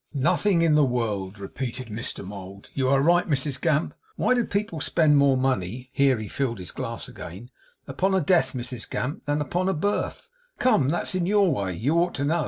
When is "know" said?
12.25-12.39